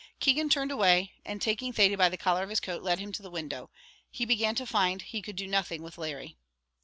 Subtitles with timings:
[0.19, 3.21] Keegan turned away, and taking Thady by the collar of his coat, led him to
[3.21, 3.69] the window;
[4.09, 6.37] he began to find he could do nothing with Larry.